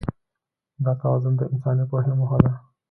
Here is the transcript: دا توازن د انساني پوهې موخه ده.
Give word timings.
دا 0.85 0.91
توازن 1.01 1.33
د 1.37 1.41
انساني 1.53 1.83
پوهې 1.89 2.11
موخه 2.19 2.37
ده. 2.43 2.51